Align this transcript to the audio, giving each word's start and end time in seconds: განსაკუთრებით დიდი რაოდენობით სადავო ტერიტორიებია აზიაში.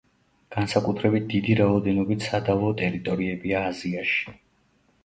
განსაკუთრებით 0.55 1.27
დიდი 1.33 1.57
რაოდენობით 1.61 2.27
სადავო 2.31 2.73
ტერიტორიებია 2.81 3.65
აზიაში. 3.71 4.37